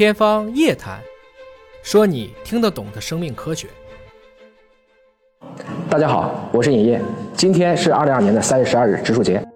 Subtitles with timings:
[0.00, 0.98] 天方夜谭，
[1.82, 3.68] 说你听得懂的生命科学。
[5.90, 6.98] 大家好，我是尹烨。
[7.34, 9.46] 今天是二零二年的三月十二日，植树节。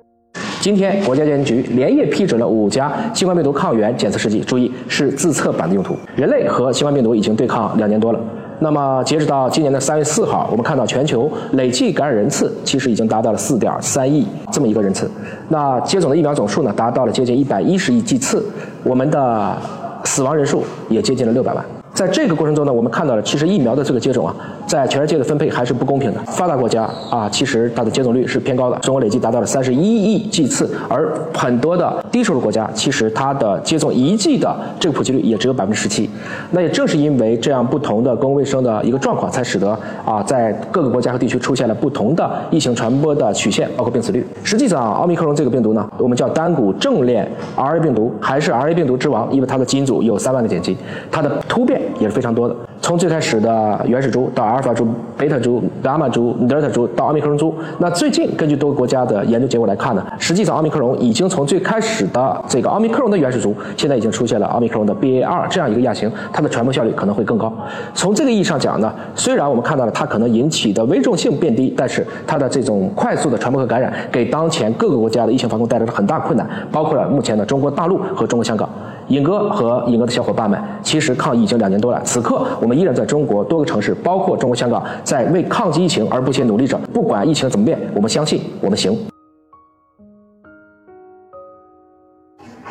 [0.61, 5.97] 今天国家药监局连夜批准了五家新冠病毒抗原检测试剂，注意是自测版的用途。
[6.15, 8.21] 人类和新冠病毒已经对抗两年多了。
[8.61, 15.11] 那么截止到今年的三月四号，我们看到全球累计感染人次其实已经达到了四点三亿这么一个人次。
[15.49, 18.47] 那接种的疫苗总数呢，达到了接近一百一十亿剂次。
[18.83, 19.57] 我们的
[20.05, 21.84] 死亡人数也接近了六百万。
[21.95, 24.35] 在这个过程中呢，我们看到了，其实疫苗的这个接种啊，
[24.67, 26.21] 在全世界的分配还是不公平的。
[26.27, 36.11] 发达国家啊，其实它的接种率是偏高的，中国累计达到了三十一亿剂次，而很多的低收入国家，其实它的接种一剂的这个普及率也只有百分之十七。
[36.51, 39.71] 那也正是因为这样不同的公共卫生的一个状况，才使得
[40.05, 44.27] 啊，在各个国家和地区出现了不同的疫情传播的曲线，包括病死率。
[44.43, 50.77] 实际上，奥密克戎这个病毒呢，我们叫单股正链 RA 病毒，还是 RA 病毒之王，因为它的基因组有三万个碱基，
[51.09, 51.84] 它的突变。
[51.99, 52.55] 也是非常多的。
[52.81, 67.51] 从最开始的原始株到阿尔法株、贝塔株、伽马株、德尔塔株到奥密克戎株，那最近根据多个国家的研究结果来看呢，实际上奥密克戎已经从最开始的这个奥密克戎的原始株，现在已经出现了奥密克戎的 BA.2 这样一个亚型，它的传播效率可能会更高。
[67.95, 78.69] 从这个意义上讲呢，虽然我们看到了它可能引起的危重性变低，但是它的这种快速的传播和感染，给当前各个国家的疫情防控带来了很大困难，包括了目前的中国大陆和中国香港。
[79.09, 82.01] 尹哥和尹哥的小伙伴们，其实抗疫已经两年多了。
[82.05, 86.79] 此刻，我们依然在中国多个城市，包括中国香港，在为抗击疫情而不懈努力着。
[86.93, 88.97] 不管疫情怎么变，我们相信我们行。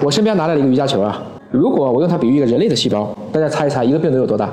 [0.01, 4.49] 我身边拿来了一个瑜伽球啊，如果我用它比喻一个人类的细胞，大家猜一猜，一个病毒有多大？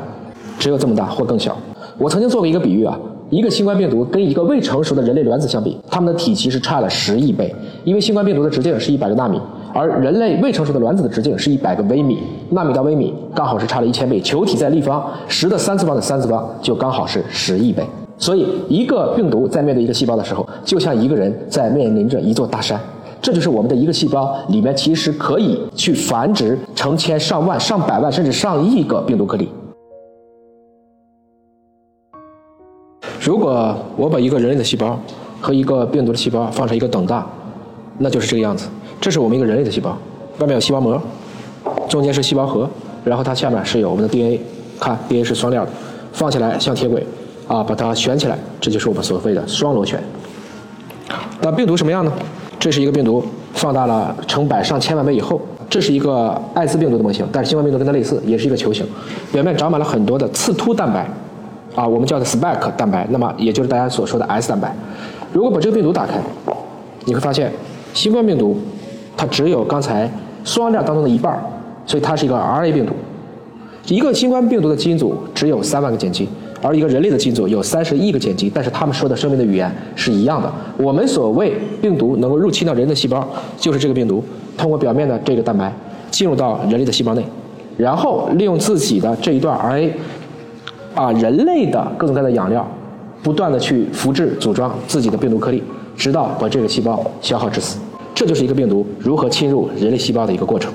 [0.58, 1.56] 只有这么大或更小。
[1.96, 2.98] 我曾经做过一个比喻啊，
[3.30, 9.40] 一个新冠病毒跟一个未成熟的人类卵子相比，它们的体积是差了十亿倍，因为新冠病毒的直径是一百个纳米。
[9.72, 12.18] 而人类未成熟的卵子的直径是一百个微米，
[12.50, 14.20] 纳米到微米刚好是差了一千倍。
[14.20, 17.84] 球体在立方，十的三次方的三次方就刚好是十亿倍。
[18.18, 22.78] 所以，一个病毒在面对一个细胞的时候，就像一个人在面临着一座大山。
[23.22, 29.48] 这就是我们的一个细胞里面其实可以去繁殖成千上万、上百万甚至上亿个病毒颗粒。
[33.22, 34.98] 如果我把一个人类的细胞
[35.40, 37.26] 和一个病毒的细胞放成一个等大，
[37.98, 38.68] 那就是这个样子。
[39.00, 39.96] 这是我们一个人类的细胞，
[40.38, 41.00] 外面有细胞膜，
[41.88, 42.68] 中间是细胞核，
[43.02, 44.38] 然后它下面是有我们的 DNA，
[44.78, 45.70] 看 DNA 是双链的，
[46.12, 47.02] 放起来像铁轨，
[47.48, 49.98] 啊，把它旋起来，这就是我们所谓的双螺旋。
[51.40, 52.12] 那病毒什么样呢？
[52.58, 53.24] 这是一个病毒
[53.54, 55.40] 放大了成百上千万倍以后，
[55.70, 58.86] 这是一个艾滋病毒的模型，但是新冠病毒跟它类似，也是一个球形，
[59.32, 61.10] 表面长满了很多的刺突蛋白，
[61.74, 64.76] 啊，我们叫的 spike 蛋白，那么也就是大家所说的 S 蛋白。
[65.32, 66.20] 如果把这个病毒打开，
[67.06, 67.50] 你会发现
[67.94, 68.60] 新冠病毒。
[69.16, 70.10] 它只有刚才
[70.44, 71.38] 双链当中的一半
[71.86, 72.92] 所以它是一个 RA 病毒。
[73.86, 76.28] 一个新冠病毒的基因组只有三万个碱基，
[76.62, 80.52] 而一个人类的基因组有三十亿个碱基，但是他们说的生命的语言是一样的。
[80.76, 83.26] 我们所谓病毒能够入侵到人的细胞，
[83.56, 84.22] 就是这个病毒
[84.56, 85.72] 通过表面的这个蛋白
[86.10, 87.24] 进入到人类的细胞内，
[87.76, 89.90] 然后利用自己的这一段 RA，
[90.94, 92.64] 啊，人类的各种各样的养料，
[93.22, 95.62] 不断的去复制组装自己的病毒颗粒，
[95.96, 97.78] 直到把这个细胞消耗致死。
[98.14, 100.72] 这就是一个病毒如何侵入人类细胞的一个过程。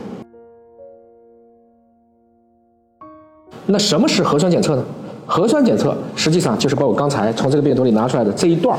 [3.67, 4.83] 那什么是核酸检测呢？
[5.25, 8.77] 核酸检测实际上就是把我刚才从这个病毒里拿出来的这一段，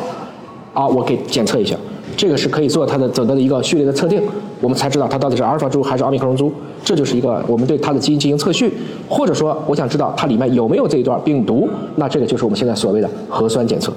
[0.72, 1.76] 啊，我给检测一下。
[2.16, 4.22] 这个是可以做它的整个的一个序列的测定，
[4.60, 6.52] 我们才知道它到底是阿尔法株还是奥密克戎株。
[6.84, 8.72] 这就是一个我们对它的基因进行测序，
[9.08, 13.92] 或者说我想知道它里面有没有这一段病毒，那这个就是我们现在所谓的核酸检测。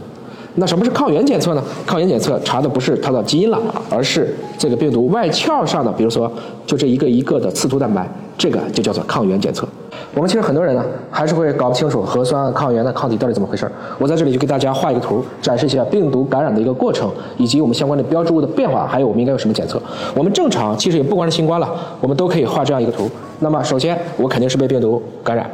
[0.60, 1.64] 那什么是抗原检测呢？
[1.86, 3.58] 抗原检测查的不是它的基因了，
[3.90, 6.30] 而是这个病毒外壳上的，比如说
[6.66, 8.06] 就这一个一个的刺突蛋白，
[8.38, 9.66] 这个就叫做抗原检测。
[10.14, 19.82] 我们其实很多人呢，还是会搞不清楚核酸抗原的抗体到底怎么回事我在这里就给大家画一个图，展示一下病毒感染的一个过程，以及我们相关的标志物的变化，还有我们应该有什么检测。
[20.14, 21.70] 我们正常其实也不光是新冠了，
[22.02, 23.10] 我们都可以画这样一个图。
[23.40, 25.50] 那么首先我肯定是被病毒感染，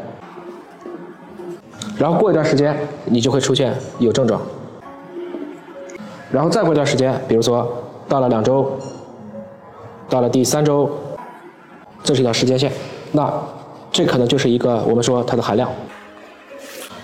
[1.98, 2.76] 然后过一段时间
[3.06, 4.42] 你就会出现有症状。
[6.32, 7.68] 然后再过一段时间，比如说
[8.08, 8.70] 到了两周，
[10.10, 10.90] 到了第三周，
[12.04, 12.72] 这是一条时间线，
[13.12, 13.32] 那
[13.92, 15.70] 这可能就是一个我们说它的含量。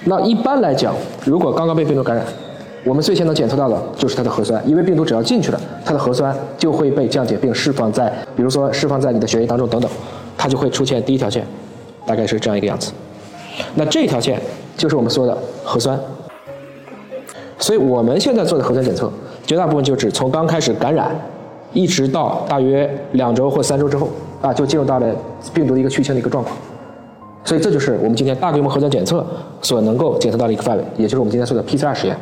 [0.03, 2.25] 那一般来讲，如果刚刚被病毒感染，
[2.83, 9.89] 我们最先能检测到的就是它的核酸，因为病毒只要进去了，它的核酸就会被降解并释放在，比如说释放在你的血液当中等等，
[10.35, 11.45] 它就会出现第一条线，
[12.05, 12.91] 大概是这样一个样子。
[13.75, 14.41] 那这条线
[14.75, 15.99] 就是我们说的核酸。
[17.61, 19.09] 所以我们现在做的核酸检测，
[19.45, 21.15] 绝大部分就指从刚开始感染，
[21.71, 24.09] 一直到大约两周或三周之后，
[24.41, 25.15] 啊，就进入到了
[25.53, 26.57] 病毒的一个去清的一个状况。
[27.43, 29.25] 所以这就是我们今天大规模核酸检测
[29.61, 32.17] 所能够检测到的一个范围，也就是我们今天说的 PCR 实验。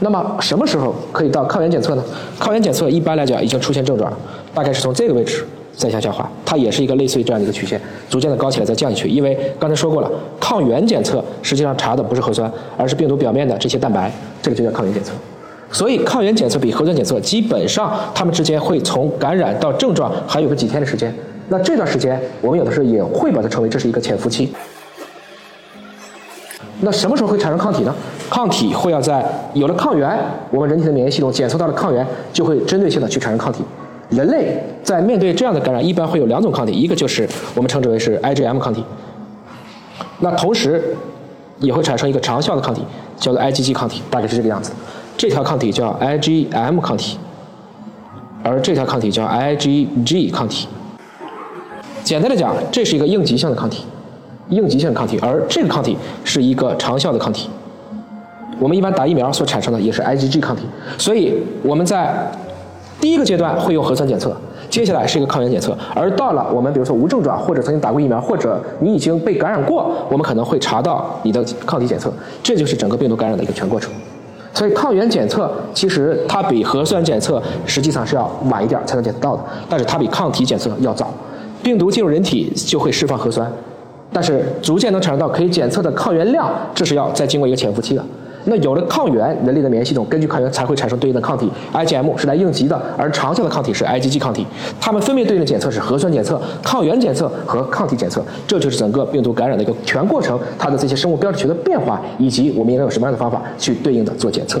[0.00, 2.04] 那么什么时候可以到抗原检测呢？
[2.38, 4.12] 抗原检测一般来讲已经出现症状，
[4.54, 5.44] 大概是从这个位置
[5.78, 7.80] 再向下滑，它也是一个类似于这样的一个曲线，
[8.10, 9.08] 逐渐的高起来再降下去。
[9.08, 10.10] 因为刚才说过了，
[10.40, 15.12] 抗原检测实际上查的不是核酸，而是病毒表面的这些蛋白，这个就叫抗原检测。
[15.70, 21.14] 所以抗原检测比核酸检测基本上它们之间会从感染到症状还有个几天的时间。
[21.48, 24.52] 那这段时间我们有的时候也会把它称为这是一个潜伏期。
[26.80, 27.94] 那什么时候会产生抗体呢？
[28.28, 30.18] 抗体会要在有了抗原，
[30.50, 33.62] 我们人体的免疫系统检测到了抗原，就会针对性的去产生抗体。
[34.10, 38.82] 人类在面对这样的感染，一般会有两种抗体，一个就是我们称之为是 IgM 抗体，
[40.20, 40.96] 那同时
[41.58, 42.82] 也会产生一个长效的抗体，
[43.18, 44.72] 叫做 IgG 抗体，大概是这个样子。
[45.16, 47.18] 这条抗体叫 IgM 抗体，
[48.42, 50.68] 而这条抗体叫 IgG 抗体。
[52.02, 53.84] 简单的讲，这是一个应急性的抗体。
[54.48, 55.94] 应急性的抗体，而这个抗体
[56.24, 57.50] 是一个长效的抗体。
[58.58, 60.62] 我们一般打疫苗所产生的也是 IgG 抗体，
[60.96, 62.26] 所以我们在
[63.00, 64.36] 第一个阶段会用核酸检测，
[64.68, 72.12] 接下来是一个抗原检测，而到了我们比如说无症状或者曾经打过疫苗或者你已经被感染过，我们可能会查到你的抗体检测，
[72.42, 73.92] 这就是整个病毒感染的一个全过程。
[74.52, 81.12] 所以抗原检测其实它比核酸检测实际上是要晚一点才能检测到的，但是它比抗体检测要早。
[81.62, 83.50] 病毒进入人体就会释放核酸。
[84.10, 88.02] 但是逐渐能产生到可以检测的抗原量，这是要再经过一个潜伏期的。
[88.44, 94.46] 那有了抗原，人类的免疫系统根据抗原才会产生对应的抗体，IgM 是来应急的，而长效的抗体是 IgG 抗体。
[94.80, 98.24] 它们分别对应的检测是核酸检测、抗原检测和抗体检测。
[98.46, 104.60] 这就是整个病毒感染的一个全过程，它的这些生物标志学的变化，以及我们应该用什么样的方法去对应的做检测。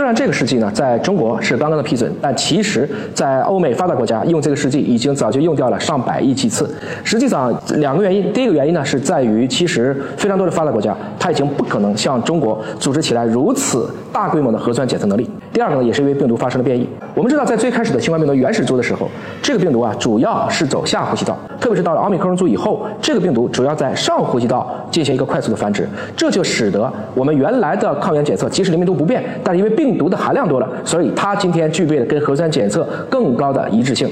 [0.00, 6.74] 虽然这个试剂呢，在中国是刚刚的批准，但其实，在欧美发达国家用这个试剂已经早就用掉了上百亿剂次。
[7.04, 15.28] 实际上，两个原因，第一个原因呢，是在于其实非常多的发达国家，它已经不可能像中国组织起来如此大规模的核酸检测能力。
[15.60, 16.88] 第二个呢，也是因为病毒发生了变异。
[17.14, 19.10] 我们知道，在最开始的新冠病毒原始株的时候，
[19.42, 25.86] 这个病毒啊，主要是走下呼吸道，特别是到了奥密克戎株以后，这个病毒主要在上呼吸道进行一个快速的繁殖，
[26.16, 34.08] 这就使得我们原来的抗原检测即使灵敏度不变，但是因为病毒的含量多了，所以它今天具备了跟核酸检测更高的一致性。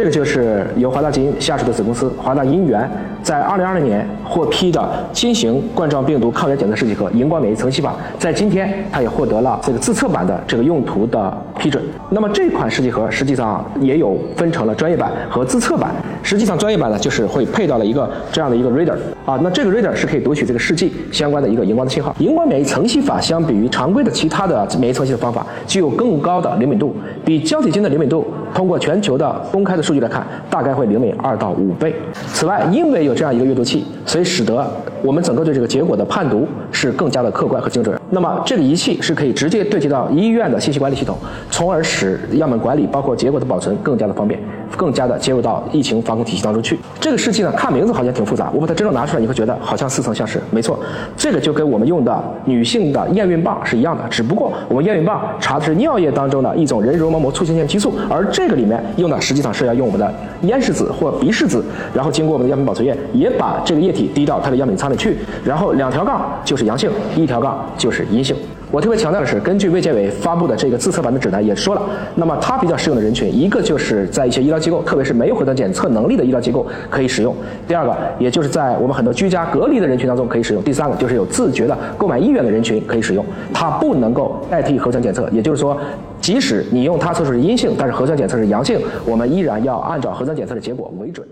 [0.00, 2.90] 这个就是由华大基因下属的子公司华大因源
[3.22, 11.84] 在二零二零年获批的新型冠状病毒抗原检测试剂盒荧光免疫层析法，在今天它也获得了这个自测版的这个用途的批准。
[12.08, 15.94] 那么这款试剂盒实际上也有分成了专业版和自测版。
[16.22, 22.16] 实际上专业版呢，就是会配到了一个这样的一个 reader 啊，那这个 reader 是可以读取这个试剂相关的一个荧光的信号。
[22.20, 31.94] 荧光免疫层析法相比于常规的其他的免疫层析的方法，具有更高的灵敏度，比胶体金的灵敏度，通过全球的公开的数据来看，大概会灵敏二到五倍。
[32.32, 34.66] 此外，因为有这样一个阅读器，所以使得
[35.02, 37.98] 我们整个对这个结果的判读是更加的客观和精准。
[38.10, 41.16] 那么这个仪器是可以直接对接到医院的信息管理系统，
[41.50, 44.40] 从而使样本管理包括结果的保存更加的方便，
[44.76, 46.78] 更加的接入到疫情防控体系当中去。
[47.00, 50.40] 这个试剂呢，看名字好像挺复杂，我把它真正拿出来，你会觉得好像似曾相识。
[50.50, 50.78] 没错，
[51.16, 61.64] 这个就跟我们用的女性的验孕棒是一样的，只不过我们验孕棒查的是尿液当中的一种人绒毛膜促性腺激素，而这个里面用的实际上是要用我们的咽拭子或鼻拭子，
[61.94, 68.36] 然后经过我们的样品保存液，也把这个液体滴到它的样品仓里去，然后两条杠就是阳性，一条杠就是阴性。
[68.72, 71.82] 我特别强调的是，根据卫健委发布的这个自测版的指南也说了，
[72.14, 77.32] 那么它比较适用的人群，一个就是在一些医疗机构，特别是没有核酸检测能力的医疗机构可以使用；
[77.66, 83.26] 第二个，也就是在我们很多居家隔离的人群当中可以使用；第三个，就是有自觉的购买意愿的人群可以使用。
[83.52, 85.76] 它不能够代替核酸检测，也就是说，
[86.20, 91.26] 即使你用它测试是阴性，但是核酸检测是阳性，我们依然要按照核酸检测的结果为准。